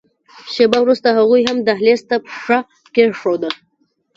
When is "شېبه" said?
0.53-0.77